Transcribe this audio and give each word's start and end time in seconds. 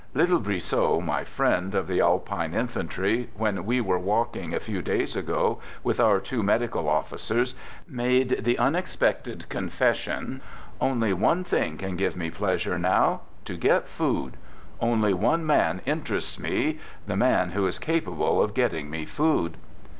Little 0.15 0.39
Brissot, 0.39 0.99
my 1.03 1.23
friend 1.23 1.75
of 1.75 1.85
the 1.87 2.01
Alpine 2.01 2.55
infantry, 2.55 3.29
when 3.37 3.65
we 3.67 3.79
were 3.79 3.99
walking 3.99 4.51
a 4.51 4.59
few 4.59 4.81
days 4.81 5.15
ago, 5.15 5.59
with 5.83 5.99
our 5.99 6.19
two 6.19 6.41
medical 6.41 6.89
officers, 6.89 7.53
made 7.87 8.43
the 8.43 8.57
unexpected 8.57 9.47
confession: 9.47 10.17
Digitized 10.17 10.31
by 10.31 10.33
"THE 10.33 10.35
GOOD 10.39 10.43
SOLDIER" 10.47 10.89
19 10.89 10.91
"Only 10.91 11.13
one 11.13 11.43
thing 11.43 11.77
can 11.77 11.95
give 11.97 12.17
me 12.17 12.31
pleasure 12.31 12.79
now— 12.79 13.21
to 13.45 13.55
get 13.55 13.87
food. 13.87 14.37
Only 14.79 15.13
one 15.13 15.45
man 15.45 15.81
interests 15.85 16.39
me— 16.39 16.79
the 17.05 17.15
man 17.15 17.51
who 17.51 17.67
is 17.67 17.77
capable 17.77 18.41
of 18.41 18.55
getting 18.55 18.89
me 18.89 19.05
food." 19.05 19.57